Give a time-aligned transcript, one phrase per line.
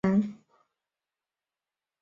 [0.03, 0.37] 特雷桑当。